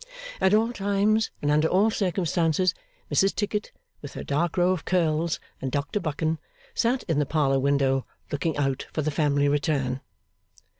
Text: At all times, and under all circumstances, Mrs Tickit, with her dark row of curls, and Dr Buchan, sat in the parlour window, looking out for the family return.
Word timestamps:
At 0.41 0.55
all 0.55 0.73
times, 0.73 1.29
and 1.43 1.51
under 1.51 1.67
all 1.67 1.91
circumstances, 1.91 2.73
Mrs 3.13 3.35
Tickit, 3.35 3.71
with 4.01 4.15
her 4.15 4.23
dark 4.23 4.57
row 4.57 4.71
of 4.71 4.83
curls, 4.83 5.39
and 5.61 5.71
Dr 5.71 5.99
Buchan, 5.99 6.39
sat 6.73 7.03
in 7.03 7.19
the 7.19 7.25
parlour 7.27 7.59
window, 7.59 8.07
looking 8.31 8.57
out 8.57 8.87
for 8.93 9.03
the 9.03 9.11
family 9.11 9.47
return. 9.47 10.01